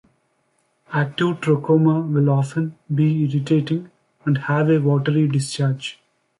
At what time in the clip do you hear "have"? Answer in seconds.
4.39-4.67